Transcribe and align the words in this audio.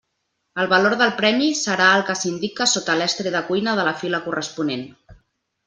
El 0.61 0.69
valor 0.69 0.95
del 1.01 1.11
premi 1.19 1.49
serà 1.59 1.89
el 1.99 2.05
que 2.09 2.17
s'indica 2.21 2.69
sota 2.73 2.97
l'estri 3.03 3.35
de 3.37 3.43
cuina 3.53 3.77
de 3.81 3.87
la 3.91 3.95
fila 4.03 4.23
corresponent. 4.27 4.85